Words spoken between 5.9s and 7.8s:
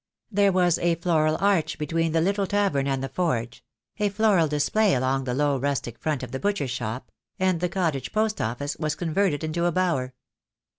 front of the butcher's shop— and the